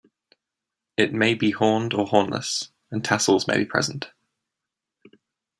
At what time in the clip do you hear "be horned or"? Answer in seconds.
1.35-2.07